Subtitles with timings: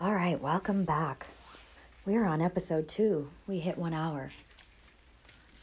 [0.00, 1.26] All right, welcome back.
[2.04, 3.30] We're on episode two.
[3.46, 4.32] We hit one hour.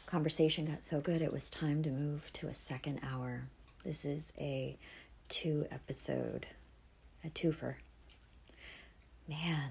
[0.06, 3.42] Conversation got so good, it was time to move to a second hour.
[3.84, 4.76] This is a
[5.28, 6.46] two episode,
[7.24, 7.74] a twofer.
[9.28, 9.70] Man.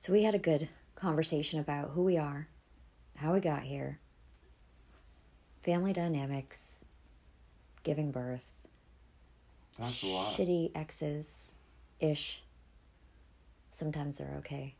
[0.00, 2.48] So we had a good conversation about who we are,
[3.16, 3.98] how we got here,
[5.62, 6.78] family dynamics,
[7.84, 8.44] giving birth,
[9.78, 10.34] That's a lot.
[10.36, 11.28] shitty exes
[12.00, 12.42] ish.
[13.72, 14.74] Sometimes they're okay.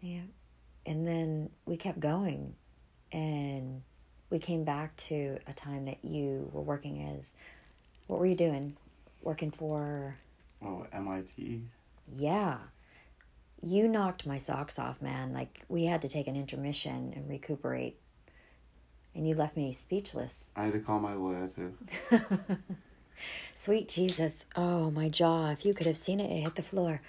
[0.00, 0.22] Yeah.
[0.86, 2.54] And then we kept going
[3.12, 3.82] and
[4.30, 7.26] we came back to a time that you were working as
[8.06, 8.76] what were you doing?
[9.22, 10.16] Working for
[10.64, 11.62] Oh, MIT.
[12.16, 12.58] yeah.
[13.62, 15.32] You knocked my socks off, man.
[15.32, 17.98] Like we had to take an intermission and recuperate.
[19.14, 20.32] And you left me speechless.
[20.56, 21.74] I had to call my lawyer too.
[23.62, 24.44] Sweet Jesus.
[24.56, 25.50] Oh, my jaw.
[25.50, 27.00] If you could have seen it, it hit the floor.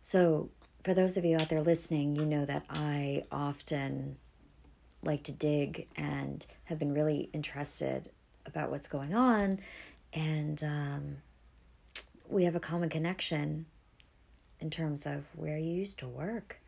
[0.00, 0.48] So,
[0.82, 4.16] for those of you out there listening, you know that I often
[5.02, 8.08] like to dig and have been really interested
[8.46, 9.60] about what's going on.
[10.14, 11.16] And um,
[12.30, 13.66] we have a common connection
[14.60, 16.60] in terms of where you used to work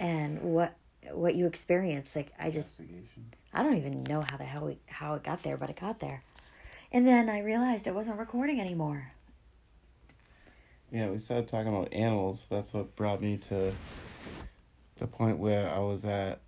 [0.00, 0.74] and what
[1.12, 2.80] what you experienced like i just
[3.56, 5.98] I don't even know how the hell we, how it got there, but it got
[5.98, 6.22] there.
[6.92, 9.12] And then I realized it wasn't recording anymore.
[10.92, 12.46] Yeah, we started talking about animals.
[12.48, 13.72] That's what brought me to
[14.96, 16.40] the point where I was at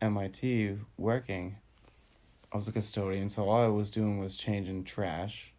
[0.00, 1.56] MIT working.
[2.52, 5.52] I was a custodian, so all I was doing was changing trash.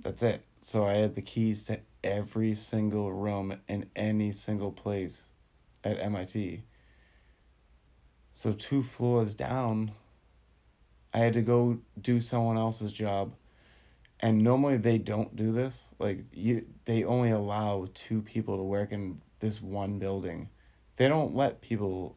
[0.00, 0.44] That's it.
[0.60, 5.30] So I had the keys to every single room in any single place
[5.84, 6.62] at MIT.
[8.32, 9.92] So two floors down,
[11.14, 13.34] I had to go do someone else's job.
[14.20, 15.94] And normally they don't do this.
[15.98, 20.48] Like you they only allow two people to work in this one building.
[20.96, 22.16] They don't let people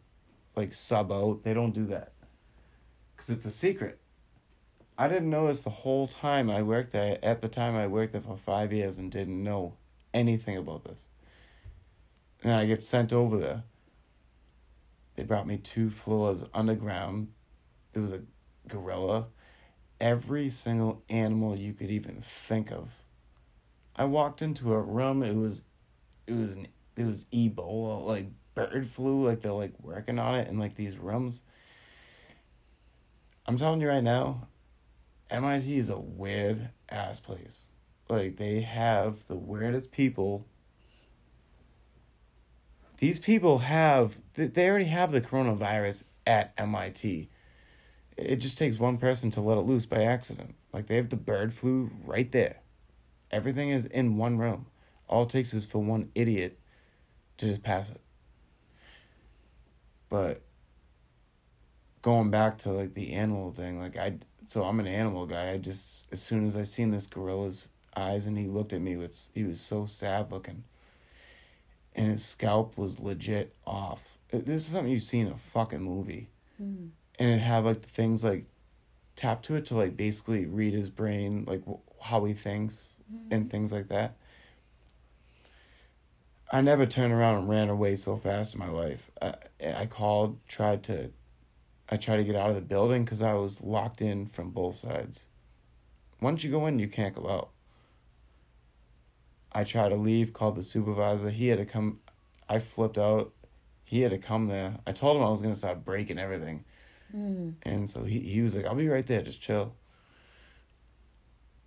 [0.56, 1.44] like sub out.
[1.44, 2.14] They don't do that.
[3.18, 4.00] Cuz it's a secret.
[4.98, 7.18] I didn't know this the whole time I worked there.
[7.24, 9.74] At the time I worked there for 5 years and didn't know
[10.14, 11.10] anything about this.
[12.44, 13.64] And I get sent over there.
[15.16, 17.34] They brought me two floors underground.
[17.94, 18.22] There was a
[18.68, 19.28] gorilla,
[20.00, 22.90] every single animal you could even think of.
[23.96, 25.24] I walked into a room.
[25.24, 25.62] It was,
[26.28, 29.28] it was an, it was Ebola, like bird flu.
[29.28, 31.42] Like they're like working on it in like these rooms.
[33.46, 34.48] I'm telling you right now,
[35.30, 37.70] MIT is a weird ass place.
[38.10, 40.46] Like they have the weirdest people.
[42.98, 47.30] These people have they they already have the coronavirus at MIT.
[48.18, 50.56] It just takes one person to let it loose by accident.
[50.72, 52.58] Like they have the bird flu right there.
[53.32, 54.68] Everything is in one room.
[55.08, 56.60] All it takes is for one idiot
[57.38, 58.00] to just pass it.
[60.10, 60.42] But
[62.02, 65.52] going back to like the animal thing, like I so I'm an animal guy.
[65.52, 68.96] I just as soon as I seen this gorilla's eyes and he looked at me
[68.96, 70.64] with he was so sad looking.
[71.96, 74.18] And his scalp was legit off.
[74.30, 76.28] This is something you see in a fucking movie
[76.58, 76.88] hmm.
[77.20, 78.46] And it had like the things like
[79.16, 82.98] tap to it to like basically read his brain like wh- how he thinks
[83.32, 83.50] and mm-hmm.
[83.50, 84.16] things like that.
[86.52, 89.10] I never turned around and ran away so fast in my life.
[89.22, 89.34] I,
[89.76, 91.12] I called tried to
[91.88, 94.76] i tried to get out of the building because i was locked in from both
[94.76, 95.26] sides.
[96.22, 97.50] Once you go in you can't go out.
[99.52, 101.30] I tried to leave called the supervisor.
[101.30, 102.00] He had to come
[102.50, 103.32] i flipped out.
[103.84, 104.76] He had to come there.
[104.86, 106.66] I told him I was gonna start breaking everything,
[107.64, 109.74] and so he he was like, "I'll be right there, just chill."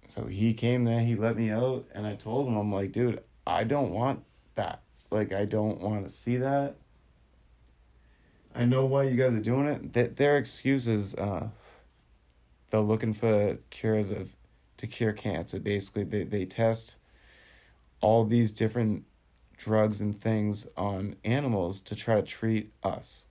[0.06, 1.00] So he came there.
[1.00, 4.82] He let me out, and I told him, "I'm like, dude, I don't want that.
[5.10, 6.76] Like, I don't want to see that.
[8.54, 9.92] I know why you guys are doing it.
[9.92, 11.48] That their excuse is, uh,
[12.70, 14.34] they're looking for cures of
[14.78, 15.58] to cure cancer.
[15.58, 16.96] Basically, they they test
[18.00, 19.04] all these different
[19.56, 23.26] drugs and things on animals to try to treat us.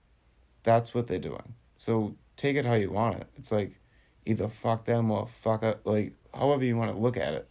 [0.62, 1.54] That's what they're doing.
[1.78, 3.28] So take it how you want it.
[3.36, 3.80] It's like
[4.26, 7.50] either fuck them or fuck up like however you want to look at it.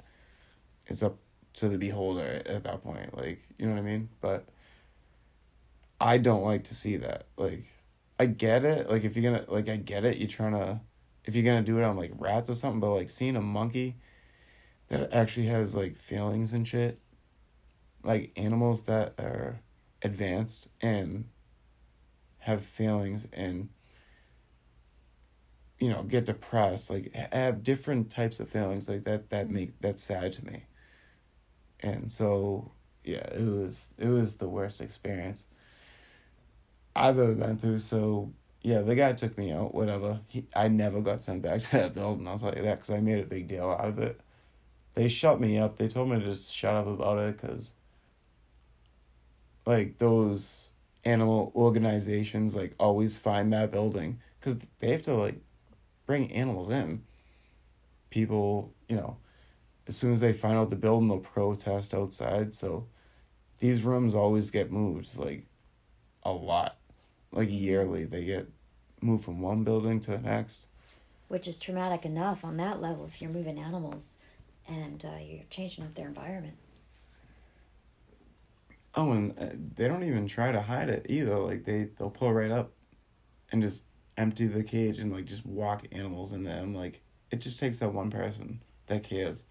[0.86, 1.18] It's up
[1.56, 3.18] to the beholder at that point.
[3.18, 4.10] Like, you know what I mean?
[4.22, 4.46] But
[6.00, 7.26] I don't like to see that.
[7.38, 7.64] Like
[8.20, 8.90] I get it.
[8.90, 10.82] Like if you're gonna like I get it, you're trying to
[11.26, 13.96] if you're gonna do it on like rats or something, but like seeing a monkey
[14.90, 17.00] that actually has like feelings and shit
[18.04, 19.60] like animals that are
[20.02, 21.26] advanced and
[22.40, 23.70] have feelings and
[25.80, 29.56] you know get depressed like have different types of feelings like that that mm-hmm.
[29.56, 30.64] make that's sad to me
[31.82, 32.72] and so
[33.08, 35.46] yeah, it was it was the worst experience
[36.96, 37.80] I've ever been through.
[37.80, 39.74] So yeah, the guy took me out.
[39.74, 40.20] Whatever.
[40.28, 42.28] He, I never got sent back to that building.
[42.28, 44.20] I'll tell you that because I made a big deal out of it.
[44.94, 45.78] They shut me up.
[45.78, 47.74] They told me to just shut up about it because,
[49.66, 50.72] like those
[51.06, 55.40] animal organizations, like always find that building because they have to like
[56.08, 57.04] bring animals in.
[58.10, 59.18] People, you know,
[59.88, 62.56] as soon as they find out the building, they'll protest outside.
[62.56, 62.88] So
[63.60, 65.46] these rooms always get moved like
[66.24, 66.78] a lot
[67.32, 68.48] like yearly they get
[69.02, 70.68] moved from one building to the next
[71.28, 74.18] which is traumatic enough on that level if you're moving animals
[74.68, 76.58] and uh, you're changing up their environment
[78.96, 82.34] oh and uh, they don't even try to hide it either like they they'll pull
[82.34, 82.72] right up
[83.52, 83.84] and just
[84.18, 87.94] empty the cage and like just walk animals in there like it just takes that
[87.94, 89.44] one person that cares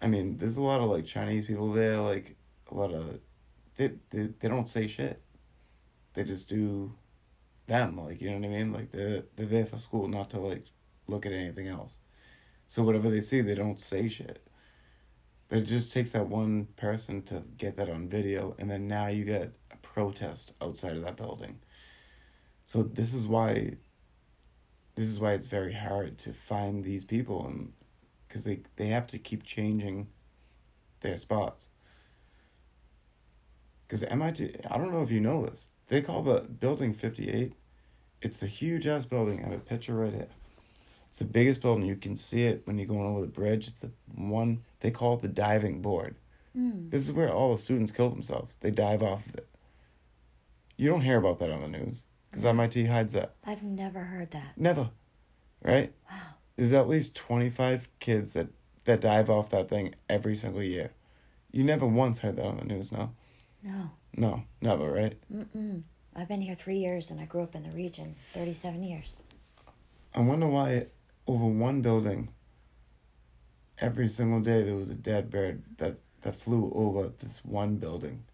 [0.00, 2.36] i mean there's a lot of like chinese people there like
[2.70, 3.20] a lot of
[3.80, 5.22] they, they they don't say shit.
[6.12, 6.92] They just do
[7.66, 8.72] them, like you know what I mean?
[8.72, 10.66] Like they're they're there for school, not to like
[11.06, 11.96] look at anything else.
[12.66, 14.46] So whatever they see, they don't say shit.
[15.48, 19.08] But it just takes that one person to get that on video, and then now
[19.08, 21.58] you get a protest outside of that building.
[22.70, 23.78] So this is why.
[24.94, 27.72] This is why it's very hard to find these people, and
[28.28, 30.06] because they they have to keep changing
[31.00, 31.68] their spots.
[33.82, 37.54] Because MIT, I don't know if you know this, they call the building 58,
[38.22, 39.40] it's the huge ass building.
[39.40, 40.28] I have a picture right here.
[41.08, 41.86] It's the biggest building.
[41.86, 43.66] You can see it when you're going over the bridge.
[43.66, 46.14] It's the one, they call it the diving board.
[46.56, 46.92] Mm.
[46.92, 48.56] This is where all the students kill themselves.
[48.60, 49.48] They dive off of it.
[50.76, 53.34] You don't hear about that on the news because MIT hides that.
[53.44, 54.52] I've never heard that.
[54.56, 54.90] Never.
[55.62, 55.92] Right?
[56.10, 56.16] Wow.
[56.56, 58.48] There's at least 25 kids that,
[58.84, 60.90] that dive off that thing every single year.
[61.52, 63.12] You never once heard that on the news, no?
[63.62, 63.90] No.
[64.16, 65.16] No, never, right?
[65.32, 65.82] Mm-mm.
[66.14, 69.16] I've been here three years and I grew up in the region 37 years.
[70.14, 70.86] I wonder why
[71.26, 72.28] over one building,
[73.78, 78.24] every single day there was a dead bird that, that flew over this one building.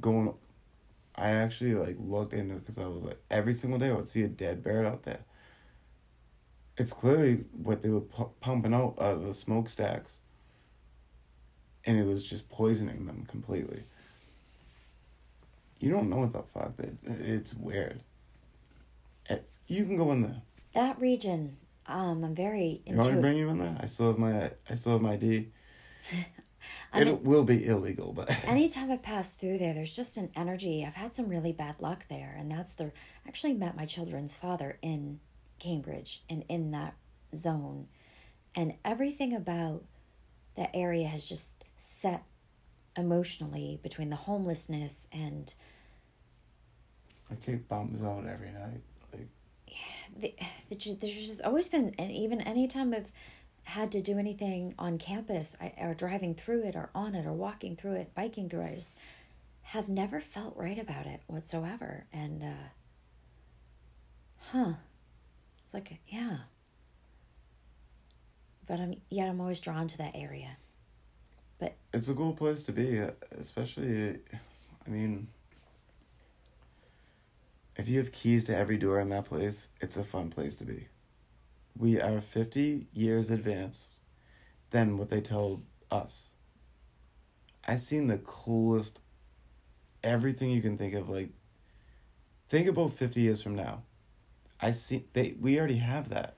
[0.00, 0.32] Going,
[1.16, 4.08] I actually like looked into it because I was like, every single day I would
[4.08, 5.20] see a dead bird out there.
[6.76, 10.20] It's clearly what they were pu- pumping out out of the smokestacks.
[11.86, 13.82] And it was just poisoning them completely.
[15.78, 18.00] You don't know what the fuck that it's weird.
[19.28, 19.38] Eh,
[19.68, 20.42] you can go in there.
[20.74, 22.82] That region, um, I'm very.
[22.84, 22.90] Into...
[22.90, 23.76] You want me to bring you in there?
[23.80, 25.48] I still have my I still have my ID.
[26.94, 30.84] it mean, will be illegal, but anytime I pass through there, there's just an energy.
[30.86, 32.92] I've had some really bad luck there, and that's the.
[33.26, 35.20] Actually, met my children's father in
[35.58, 36.94] Cambridge and in that
[37.34, 37.88] zone,
[38.54, 39.84] and everything about
[40.56, 42.24] that area has just set
[42.96, 45.54] emotionally between the homelessness and
[47.30, 48.80] I kick bombs out every night.
[49.12, 49.28] Like
[50.18, 50.34] the,
[50.70, 53.10] the, there's just always been, and even anytime I've
[53.66, 57.74] had to do anything on campus, or driving through it, or on it, or walking
[57.74, 58.96] through it, biking through it, I just
[59.62, 62.06] have never felt right about it whatsoever.
[62.12, 62.68] And uh,
[64.52, 64.72] huh,
[65.64, 66.36] it's like yeah,
[68.68, 70.56] but I'm yet I'm always drawn to that area.
[71.58, 73.02] But it's a cool place to be,
[73.32, 74.20] especially.
[74.86, 75.26] I mean,
[77.74, 80.64] if you have keys to every door in that place, it's a fun place to
[80.64, 80.86] be.
[81.78, 83.96] We are 50 years advanced
[84.70, 86.30] than what they told us.
[87.66, 89.00] I've seen the coolest
[90.02, 91.30] everything you can think of like
[92.48, 93.82] think about 50 years from now.
[94.60, 96.36] I see they we already have that.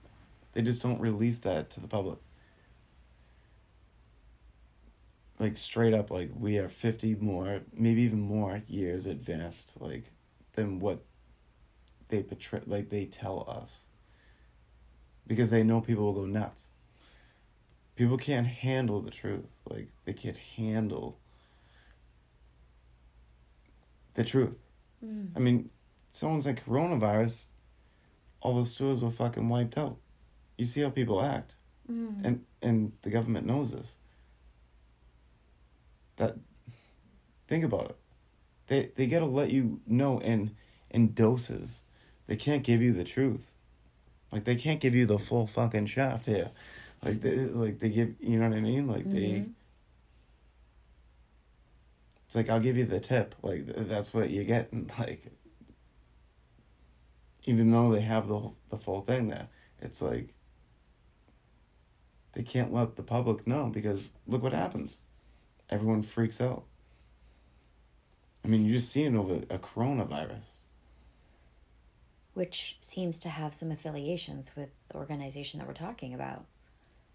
[0.52, 2.18] They just don't release that to the public.
[5.38, 10.11] Like straight up like we are 50 more, maybe even more years advanced like
[10.54, 11.04] than what
[12.09, 13.85] they portray like they tell us
[15.28, 16.68] because they know people will go nuts.
[17.94, 19.52] People can't handle the truth.
[19.68, 21.18] Like they can't handle
[24.14, 24.58] the truth.
[25.04, 25.28] Mm.
[25.37, 25.70] i mean
[26.11, 27.44] someone's like coronavirus
[28.40, 29.97] all those stores were fucking wiped out.
[30.56, 31.56] You see how people act.
[31.90, 32.25] Mm.
[32.25, 33.97] and and the government knows this.
[36.16, 36.37] That
[37.47, 37.97] think about it.
[38.66, 40.54] They they got to let you know in
[40.90, 41.82] in doses.
[42.26, 43.50] They can't give you the truth.
[44.30, 46.50] Like they can't give you the full fucking shaft here.
[47.04, 48.87] Like they like they give you know what I mean?
[48.87, 49.12] Like mm-hmm.
[49.12, 49.44] they
[52.26, 53.35] It's like I'll give you the tip.
[53.42, 55.23] Like that's what you get and like
[57.44, 59.49] even though they have the the full thing there,
[59.80, 60.35] it's like
[62.32, 65.04] they can't let the public know because look what happens.
[65.70, 66.64] everyone freaks out.
[68.44, 70.44] I mean, you're just seeing over a coronavirus.
[72.38, 76.45] Which seems to have some affiliations with the organization that we're talking about.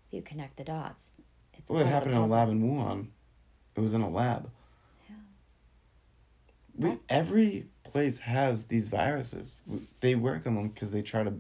[0.08, 1.12] If you connect the dots,
[1.54, 3.08] it's well, it happened in a lab in Wuhan.
[3.78, 4.50] It was in a lab.
[5.10, 5.16] Yeah.
[6.76, 9.56] We, every place has these viruses.
[10.02, 11.34] They work on them because they try to,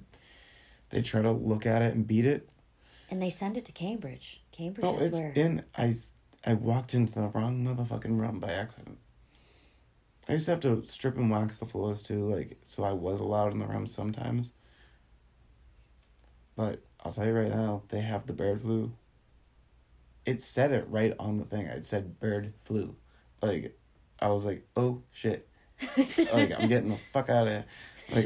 [0.89, 2.47] they try to look at it and beat it.
[3.11, 4.41] And they send it to Cambridge.
[4.53, 5.33] Cambridge no, is it's where.
[5.35, 5.61] in.
[5.77, 5.97] I,
[6.45, 8.97] I walked into the wrong motherfucking room by accident.
[10.27, 13.19] I used to have to strip and wax the floors too, like so I was
[13.19, 14.53] allowed in the room sometimes.
[16.55, 18.91] But I'll tell you right now, they have the bird flu.
[20.25, 21.65] It said it right on the thing.
[21.65, 22.95] It said bird flu.
[23.41, 23.77] Like
[24.19, 25.47] I was like, oh shit.
[25.97, 27.65] like I'm getting the fuck out of here.
[28.11, 28.25] Like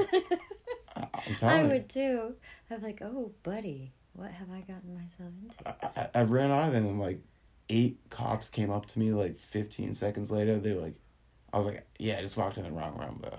[0.95, 1.69] I'm telling I you.
[1.69, 2.35] would too.
[2.69, 5.67] I'm like, oh buddy, what have I gotten myself into?
[5.67, 7.21] I, I, I ran out of them and like
[7.69, 10.59] eight cops came up to me like 15 seconds later.
[10.59, 10.95] They were like,
[11.57, 13.31] I was like, yeah, I just walked in the wrong room, bro.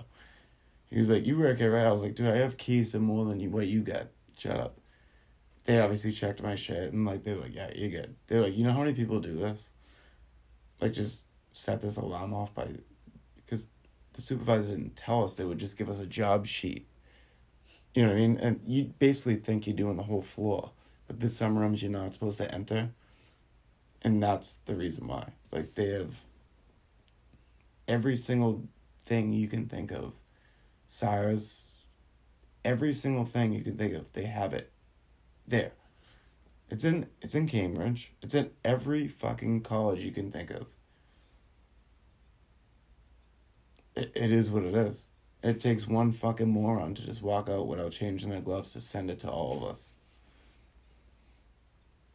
[0.89, 1.85] He was like, you work here, right?
[1.85, 4.07] I was like, dude, I have keys to more than you, what you got.
[4.37, 4.77] Shut up.
[5.63, 8.15] They obviously checked my shit and like, they were like, yeah, you're good.
[8.27, 9.69] They were like, you know how many people do this?
[10.81, 11.23] Like, just
[11.53, 12.67] set this alarm off by,
[13.37, 13.67] because
[14.11, 16.87] the supervisor didn't tell us, they would just give us a job sheet.
[17.93, 18.37] You know what I mean?
[18.37, 20.71] And you basically think you're doing the whole floor,
[21.07, 22.89] but there's some rooms you're not supposed to enter.
[24.01, 25.29] And that's the reason why.
[25.53, 26.15] Like, they have
[27.89, 28.69] every single
[29.03, 30.13] thing you can think of.
[30.87, 31.73] SARS,
[32.65, 34.71] every single thing you can think of, they have it
[35.47, 35.73] there.
[36.69, 38.13] It's in it's in Cambridge.
[38.21, 40.67] It's in every fucking college you can think of.
[43.95, 45.05] It, it is what it is.
[45.43, 49.11] It takes one fucking moron to just walk out without changing their gloves to send
[49.11, 49.89] it to all of us.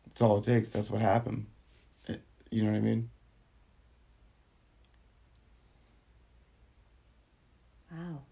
[0.07, 0.71] That's all it takes.
[0.71, 1.47] That's what happened.
[2.09, 3.11] It, you know what I mean?
[7.91, 8.23] Wow.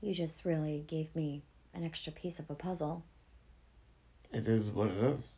[0.00, 1.42] You just really gave me
[1.74, 3.04] an extra piece of a puzzle.
[4.32, 5.32] It is what it is.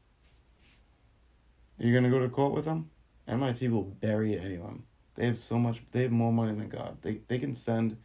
[1.81, 2.90] Are you gonna go to court with them?
[3.26, 4.85] MIT will bury anyone.
[5.14, 5.83] They have so much.
[5.90, 6.99] They have more money than God.
[7.02, 7.97] They they can send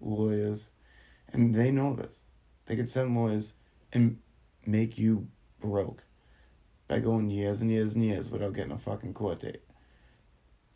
[0.00, 0.70] lawyers,
[1.32, 2.18] and they know this.
[2.66, 3.54] They can send lawyers
[3.92, 4.18] and
[4.66, 5.28] make you
[5.60, 6.04] broke
[6.88, 9.62] by going years and years and years without getting a fucking court date.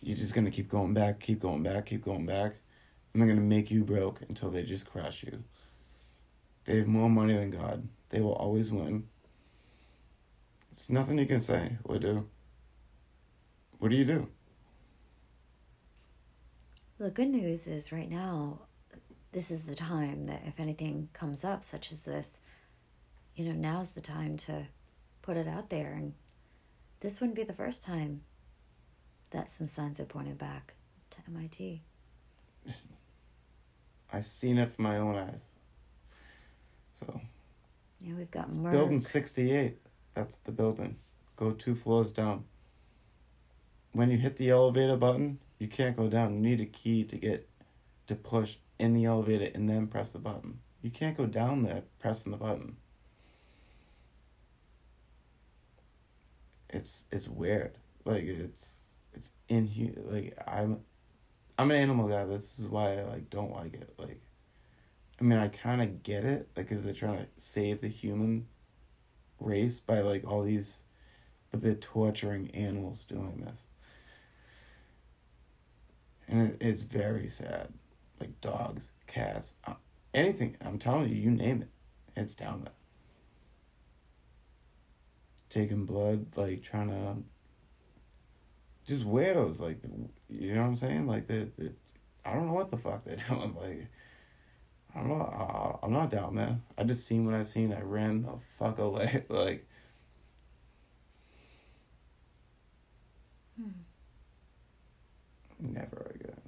[0.00, 2.55] You're just gonna keep going back, keep going back, keep going back
[3.17, 5.43] and they're going to make you broke until they just crush you.
[6.67, 7.89] They have more money than God.
[8.11, 9.09] They will always win.
[10.73, 12.29] It's nothing you can say or do.
[13.79, 14.29] What do you do?
[16.99, 18.59] The good news is right now,
[19.33, 22.41] this is the time that if anything comes up, such as this,
[23.35, 24.67] you know, now's the time to
[25.23, 25.95] put it out there.
[25.95, 26.13] And
[27.01, 28.25] this wouldn't be the first time
[29.31, 30.75] that some signs have pointed back
[31.13, 31.81] to MIT.
[34.13, 35.45] I seen it with my own eyes.
[36.93, 37.21] So.
[38.01, 38.73] Yeah, we've got Merck.
[38.73, 39.79] Building sixty eight.
[40.15, 40.97] That's the building.
[41.37, 42.45] Go two floors down.
[43.93, 46.35] When you hit the elevator button, you can't go down.
[46.35, 47.49] You need a key to get
[48.07, 50.61] to push in the elevator and then press the button.
[50.83, 52.77] You can't go down there pressing the button.
[56.69, 57.79] It's it's weird.
[58.05, 58.85] Like it's
[59.15, 60.05] it's inhuman.
[60.07, 60.81] Like I'm
[61.59, 62.25] I'm an animal guy.
[62.27, 63.95] This is why I like don't like it.
[63.99, 64.21] Like,
[65.21, 68.47] I mean, I kind of get it, like, cause they're trying to save the human
[69.41, 70.83] race by like all these,
[71.51, 73.61] but they're torturing animals doing this,
[76.29, 77.73] and it, it's very sad.
[78.21, 79.75] Like dogs, cats, uh,
[80.15, 80.57] anything.
[80.65, 81.69] I'm telling you, you name it,
[82.17, 82.73] it's down there.
[85.49, 87.17] Taking blood, like trying to
[88.87, 89.78] just weirdos, like
[90.31, 91.07] you know what I'm saying?
[91.07, 91.73] Like the, the
[92.25, 93.55] I don't know what the fuck they're doing.
[93.61, 93.88] Like
[94.95, 95.25] I don't know.
[95.83, 96.59] I, I'm not down there.
[96.78, 97.73] I just seen what I seen.
[97.73, 99.25] I ran the fuck away.
[99.28, 99.66] like.
[103.61, 103.69] Hmm.
[105.59, 106.40] Never again.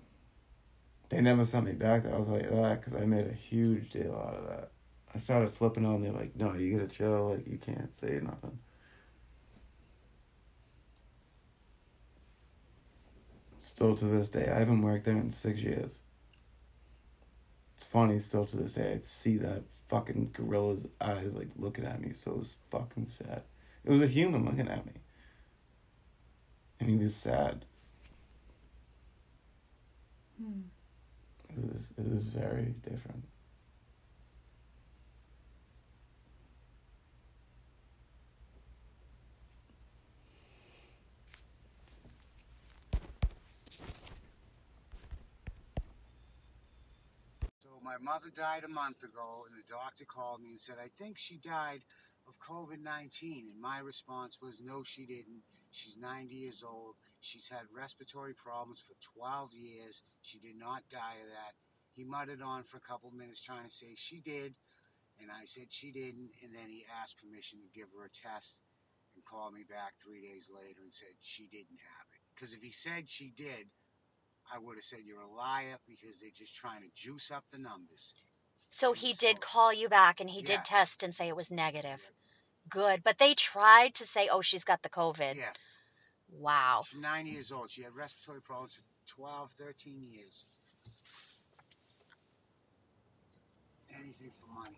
[1.09, 2.15] They never sent me back there.
[2.15, 4.71] I was like that because I made a huge deal out of that.
[5.15, 6.03] I started flipping on.
[6.03, 7.31] They're like, "No, you gotta chill.
[7.31, 8.59] Like you can't say nothing."
[13.59, 15.99] Still to this day, I haven't worked there in six years.
[17.77, 22.01] It's funny, still to this day, I see that fucking gorilla's eyes like looking at
[22.01, 23.43] me, so it was fucking sad.
[23.85, 24.93] It was a human looking at me.
[26.81, 27.65] And he was sad.
[30.41, 30.61] Hmm.
[31.51, 33.25] It was it was very different.
[48.01, 51.39] Mother died a month ago, and the doctor called me and said, I think she
[51.39, 51.81] died
[52.29, 53.49] of COVID 19.
[53.53, 55.43] And my response was, No, she didn't.
[55.71, 56.97] She's 90 years old.
[57.21, 60.03] She's had respiratory problems for 12 years.
[60.23, 61.55] She did not die of that.
[61.95, 64.55] He muttered on for a couple minutes trying to say she did.
[65.21, 66.31] And I said she didn't.
[66.45, 68.61] And then he asked permission to give her a test
[69.15, 72.23] and called me back three days later and said she didn't have it.
[72.35, 73.67] Because if he said she did,
[74.53, 77.59] I would have said you're a liar because they're just trying to juice up the
[77.59, 78.15] numbers.
[78.71, 80.57] So he So- did call you back and he Yeah.
[80.57, 82.11] did test and say it was negative.
[82.69, 83.03] Good.
[83.03, 85.37] But they tried to say, oh, she's got the COVID.
[85.37, 85.55] Yeah,
[86.29, 86.83] Wow.
[86.87, 87.71] she's 90 years old.
[87.71, 90.45] She had respiratory problems for 12, 13 years.
[93.95, 94.77] Anything for money.